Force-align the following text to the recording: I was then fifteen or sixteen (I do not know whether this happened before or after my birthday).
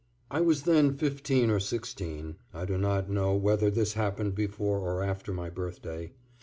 I 0.31 0.41
was 0.41 0.63
then 0.63 0.97
fifteen 0.97 1.51
or 1.51 1.59
sixteen 1.59 2.37
(I 2.55 2.65
do 2.65 2.75
not 2.75 3.07
know 3.07 3.35
whether 3.35 3.69
this 3.69 3.93
happened 3.93 4.33
before 4.33 4.79
or 4.79 5.03
after 5.03 5.31
my 5.31 5.51
birthday). 5.51 6.11